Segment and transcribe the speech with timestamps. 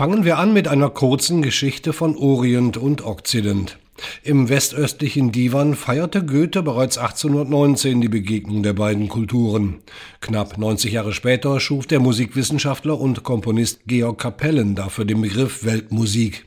[0.00, 3.76] Fangen wir an mit einer kurzen Geschichte von Orient und Okzident.
[4.22, 9.80] Im westöstlichen Divan feierte Goethe bereits 1819 die Begegnung der beiden Kulturen.
[10.22, 16.46] Knapp 90 Jahre später schuf der Musikwissenschaftler und Komponist Georg Kapellen dafür den Begriff Weltmusik.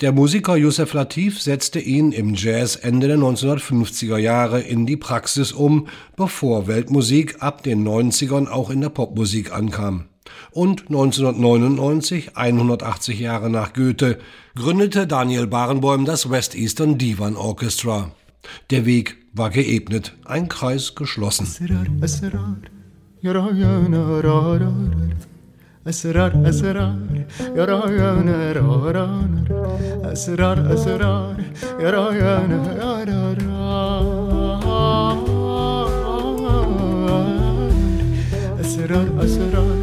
[0.00, 5.52] Der Musiker Josef Latif setzte ihn im Jazz Ende der 1950er Jahre in die Praxis
[5.52, 10.06] um, bevor Weltmusik ab den 90ern auch in der Popmusik ankam
[10.51, 14.19] und 1999, 180 Jahre nach Goethe,
[14.55, 18.11] gründete Daniel Barenboim das West Eastern Divan Orchestra.
[18.69, 21.47] Der Weg war geebnet, ein Kreis geschlossen.
[25.87, 27.01] أسرار أسرار
[27.55, 29.27] يا رايانا رارا
[30.13, 31.35] أسرار أسرار
[31.79, 33.63] يا رايانا يا رارا
[38.61, 39.76] أسرار أسرار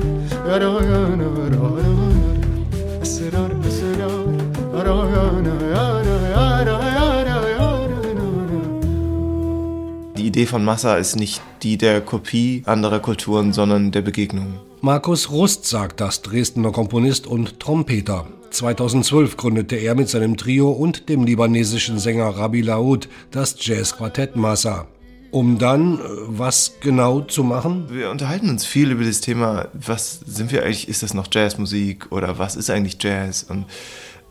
[10.25, 14.59] die Idee von Massa ist nicht die der Kopie anderer Kulturen, sondern der Begegnung.
[14.81, 18.27] Markus Rust sagt das, Dresdner Komponist und Trompeter.
[18.51, 24.87] 2012 gründete er mit seinem Trio und dem libanesischen Sänger Rabi Laoud das Jazzquartett Massa
[25.35, 27.87] um dann äh, was genau zu machen?
[27.89, 32.09] Wir unterhalten uns viel über das Thema, was sind wir eigentlich, ist das noch Jazzmusik
[32.13, 33.65] oder was ist eigentlich Jazz und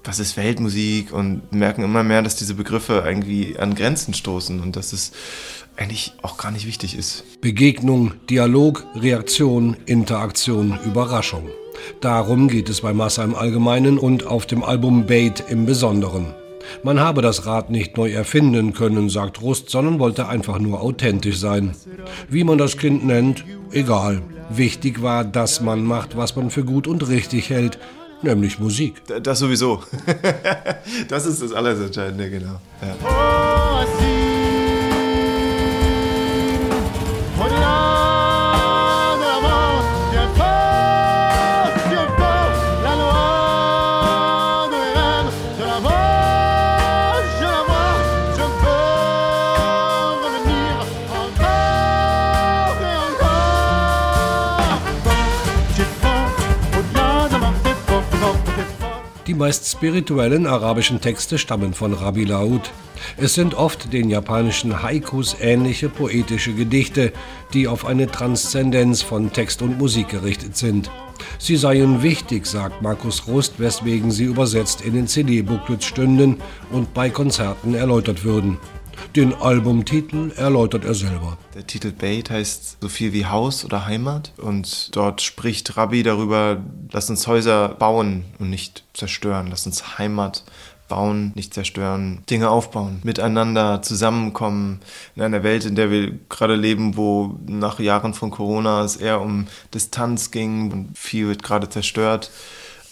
[0.02, 4.77] was ist Weltmusik und merken immer mehr, dass diese Begriffe irgendwie an Grenzen stoßen und
[4.77, 5.12] dass es
[5.77, 7.38] eigentlich auch gar nicht wichtig ist.
[7.42, 11.50] Begegnung, Dialog, Reaktion, Interaktion, Überraschung.
[12.00, 16.34] Darum geht es bei Massa im Allgemeinen und auf dem Album Bait im Besonderen.
[16.83, 21.39] Man habe das Rad nicht neu erfinden können, sagt Rust, sondern wollte einfach nur authentisch
[21.39, 21.75] sein.
[22.28, 24.22] Wie man das Kind nennt, egal.
[24.50, 27.78] Wichtig war, dass man macht, was man für gut und richtig hält,
[28.22, 29.03] nämlich Musik.
[29.22, 29.83] Das sowieso.
[31.08, 32.61] das ist das alles Entscheidende, genau.
[32.83, 34.23] Ja.
[59.34, 62.71] Die meist spirituellen arabischen Texte stammen von Rabbi Laud.
[63.17, 67.12] Es sind oft den japanischen Haikus ähnliche poetische Gedichte,
[67.53, 70.89] die auf eine Transzendenz von Text und Musik gerichtet sind.
[71.41, 76.37] Sie seien wichtig, sagt Markus Rust, weswegen sie übersetzt in den CD-Booklets stünden
[76.71, 78.59] und bei Konzerten erläutert würden.
[79.16, 81.38] Den Albumtitel erläutert er selber.
[81.54, 86.60] Der Titel Bait heißt so viel wie Haus oder Heimat und dort spricht Rabbi darüber,
[86.91, 90.42] lass uns Häuser bauen und nicht zerstören, lass uns Heimat
[90.88, 94.80] bauen, nicht zerstören, Dinge aufbauen, miteinander zusammenkommen
[95.14, 99.20] in einer Welt, in der wir gerade leben, wo nach Jahren von Corona es eher
[99.20, 102.32] um Distanz ging und viel wird gerade zerstört.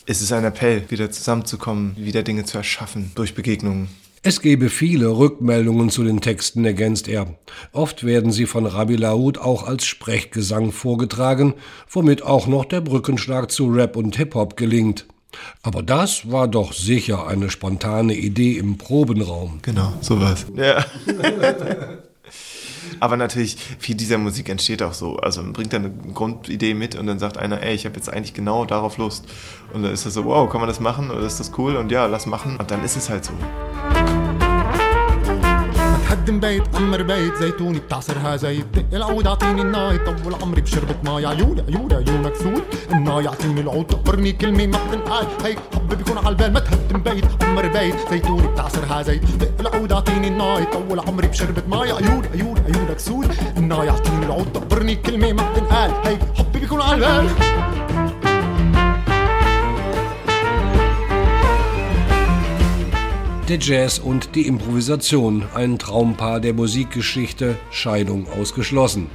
[0.06, 3.88] Es ist ein Appell, wieder zusammenzukommen, wieder Dinge zu erschaffen durch Begegnungen.
[4.24, 7.34] Es gebe viele Rückmeldungen zu den Texten, ergänzt er.
[7.72, 11.54] Oft werden sie von Rabbi Laoud auch als Sprechgesang vorgetragen,
[11.90, 15.06] womit auch noch der Brückenschlag zu Rap und Hip-Hop gelingt.
[15.64, 19.58] Aber das war doch sicher eine spontane Idee im Probenraum.
[19.62, 20.46] Genau, sowas.
[20.54, 20.84] Ja.
[23.00, 25.16] Aber natürlich, viel dieser Musik entsteht auch so.
[25.16, 28.08] Also man bringt dann eine Grundidee mit und dann sagt einer, ey, ich habe jetzt
[28.08, 29.24] eigentlich genau darauf Lust.
[29.72, 31.10] Und dann ist das so, wow, kann man das machen?
[31.10, 31.74] Oder ist das cool?
[31.74, 32.56] Und ja, lass machen.
[32.58, 33.32] Und dann ist es halt so.
[36.22, 38.66] هدم بيت أمر بيت زيتوني بتعصرها زيت.
[38.74, 41.26] دق العود اعطيني الناي طول عمري بشربة ماي.
[41.26, 42.62] عيون عيون عيونك سود.
[42.92, 45.26] الناي اعطيني العود تقبرني كلمة ما بتنقال.
[45.44, 47.42] هي حب بيكون على البال ما تهدم بيت.
[47.42, 49.22] أمر بيت زيتوني بتعصرها زيت.
[49.24, 51.92] دق العود اعطيني الناي طول عمري بشربة ماي.
[51.92, 53.34] عيون عيون عيونك سود.
[53.56, 55.90] الناي اعطيني العود تقبرني كلمة ما بتنقال.
[55.90, 57.30] هي حب بيكون على البال.
[63.52, 69.08] Der Jazz und die Improvisation, ein Traumpaar der Musikgeschichte, Scheidung ausgeschlossen.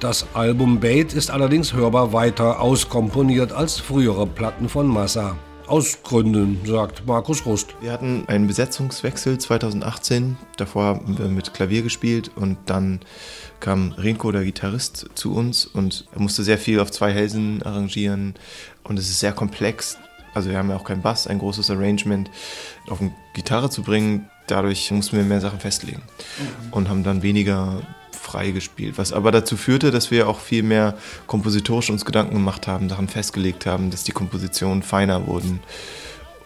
[0.00, 5.34] Das Album Bait ist allerdings hörbar weiter auskomponiert als frühere Platten von Massa.
[5.66, 7.74] Aus Gründen, sagt Markus Rust.
[7.80, 10.36] Wir hatten einen Besetzungswechsel 2018.
[10.58, 13.00] Davor haben wir mit Klavier gespielt und dann
[13.60, 18.34] kam Renko, der Gitarrist, zu uns und er musste sehr viel auf zwei Hälsen arrangieren
[18.84, 19.96] und es ist sehr komplex.
[20.34, 22.30] Also wir haben ja auch keinen Bass, ein großes Arrangement
[22.88, 24.28] auf eine Gitarre zu bringen.
[24.46, 26.72] Dadurch mussten wir mehr Sachen festlegen mhm.
[26.72, 27.82] und haben dann weniger
[28.12, 28.98] frei gespielt.
[28.98, 30.96] Was aber dazu führte, dass wir auch viel mehr
[31.26, 35.60] kompositorisch uns Gedanken gemacht haben, daran festgelegt haben, dass die Kompositionen feiner wurden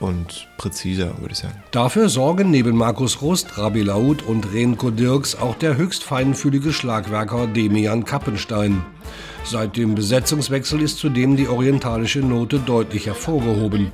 [0.00, 1.62] und präziser, würde ich sagen.
[1.70, 7.46] Dafür sorgen neben Markus Rust, Rabbi Laut und Renko Dirks auch der höchst feinfühlige Schlagwerker
[7.46, 8.84] Demian Kappenstein.
[9.44, 13.92] Seit dem Besetzungswechsel ist zudem die orientalische Note deutlich hervorgehoben.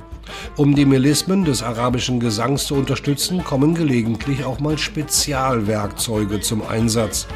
[0.55, 7.27] Um die Melismen des arabischen Gesangs zu unterstützen, kommen gelegentlich auch mal Spezialwerkzeuge zum Einsatz.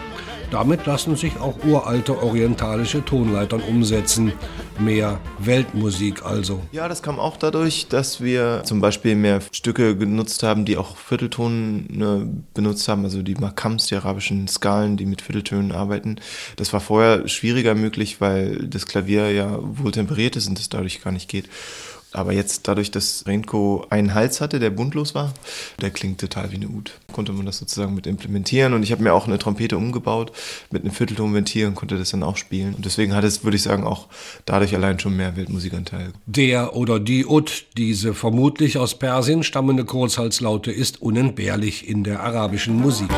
[0.52, 4.32] Damit lassen sich auch uralte orientalische Tonleitern umsetzen.
[4.80, 6.62] Mehr Weltmusik also.
[6.72, 10.98] Ja, das kam auch dadurch, dass wir zum Beispiel mehr Stücke genutzt haben, die auch
[10.98, 16.18] Viertelton ne, benutzt haben, also die Makams, die arabischen Skalen, die mit Vierteltönen arbeiten.
[16.58, 21.02] Das war vorher schwieriger möglich, weil das Klavier ja wohl temperiert ist und das dadurch
[21.02, 21.50] gar nicht geht.
[22.16, 25.34] Aber jetzt dadurch, dass Renko einen Hals hatte, der buntlos war,
[25.82, 26.94] der klingt total wie eine Ud.
[27.12, 30.32] Konnte man das sozusagen mit implementieren und ich habe mir auch eine Trompete umgebaut
[30.72, 32.74] mit einem Vierteltonventil und konnte das dann auch spielen.
[32.74, 34.08] Und deswegen hat es, würde ich sagen, auch
[34.46, 36.14] dadurch allein schon mehr Weltmusikanteil.
[36.26, 42.80] Der oder die Ud, diese vermutlich aus Persien stammende Kurzhalslaute, ist unentbehrlich in der arabischen
[42.80, 43.10] Musik.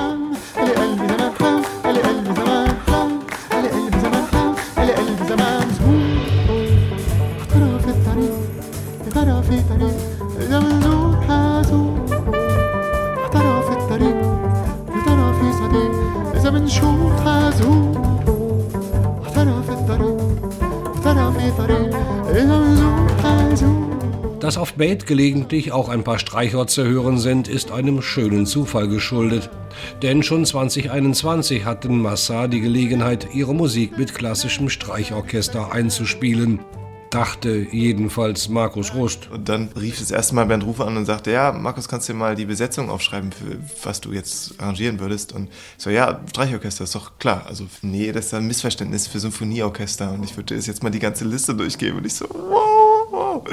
[24.39, 28.87] Dass auf Bait gelegentlich auch ein paar Streicher zu hören sind, ist einem schönen Zufall
[28.87, 29.49] geschuldet.
[30.01, 36.59] Denn schon 2021 hatten Massa die Gelegenheit, ihre Musik mit klassischem Streichorchester einzuspielen
[37.09, 39.30] dachte jedenfalls Markus Rust.
[39.31, 42.13] Und dann rief das erste Mal Bernd Rufer an und sagte, ja, Markus, kannst du
[42.13, 45.33] dir mal die Besetzung aufschreiben, für was du jetzt arrangieren würdest?
[45.33, 47.45] Und ich so, ja, Streichorchester, ist doch klar.
[47.48, 51.25] Also, nee, das ist ein Missverständnis für Symphonieorchester und ich würde jetzt mal die ganze
[51.25, 51.98] Liste durchgeben.
[51.98, 53.44] Und ich so, wow, wow.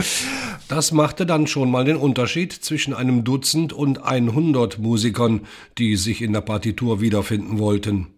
[0.69, 5.43] Das machte dann schon mal den Unterschied zwischen einem Dutzend und 100 Musikern,
[5.79, 8.09] die sich in der Partitur wiederfinden wollten.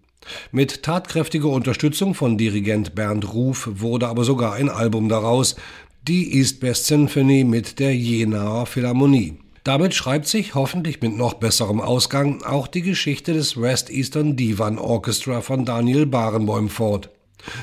[0.52, 5.56] Mit tatkräftiger Unterstützung von Dirigent Bernd Ruf wurde aber sogar ein Album daraus,
[6.06, 9.38] die East Best Symphony mit der Jenaer Philharmonie.
[9.64, 14.78] Damit schreibt sich hoffentlich mit noch besserem Ausgang auch die Geschichte des West Eastern Divan
[14.78, 17.10] Orchestra von Daniel Barenboim fort.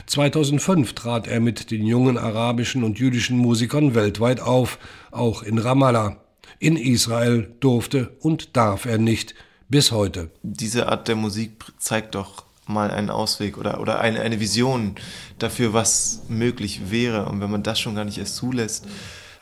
[0.08, 4.80] 2005 trat er mit den jungen arabischen und jüdischen Musikern weltweit auf,
[5.12, 6.18] auch in Ramallah.
[6.60, 9.34] In Israel durfte und darf er nicht,
[9.70, 10.30] bis heute.
[10.42, 14.96] Diese Art der Musik zeigt doch mal einen Ausweg oder, oder eine, eine Vision
[15.40, 17.26] dafür, was möglich wäre.
[17.26, 18.86] Und wenn man das schon gar nicht erst zulässt,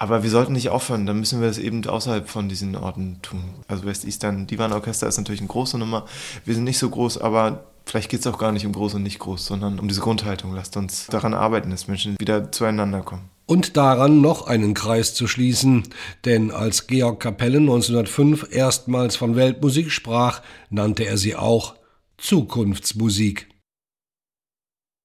[0.01, 3.43] aber wir sollten nicht aufhören, dann müssen wir das eben außerhalb von diesen Orten tun.
[3.67, 6.07] Also West Eastern Divan Orchester ist natürlich eine große Nummer.
[6.43, 9.03] Wir sind nicht so groß, aber vielleicht geht es auch gar nicht um groß und
[9.03, 10.55] nicht groß, sondern um diese Grundhaltung.
[10.55, 13.29] Lasst uns daran arbeiten, dass Menschen wieder zueinander kommen.
[13.45, 15.83] Und daran noch einen Kreis zu schließen,
[16.25, 20.41] denn als Georg Kapelle 1905 erstmals von Weltmusik sprach,
[20.71, 21.75] nannte er sie auch
[22.21, 23.50] Zukunftsmusik.